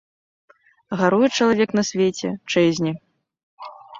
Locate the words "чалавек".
1.41-1.75